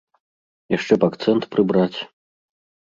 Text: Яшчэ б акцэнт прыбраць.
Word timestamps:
Яшчэ 0.77 0.93
б 1.03 1.11
акцэнт 1.11 1.43
прыбраць. 1.53 1.97